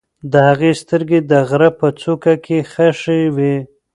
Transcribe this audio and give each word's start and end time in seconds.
د 0.31 0.33
هغې 0.47 0.71
سترګې 0.81 1.19
د 1.29 1.31
غره 1.49 1.69
په 1.79 1.87
څوکه 2.01 2.33
کې 2.45 2.57
خښې 2.71 3.19
وې. 3.35 3.55